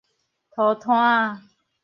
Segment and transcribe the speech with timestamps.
[0.49, 1.43] 塗炭仔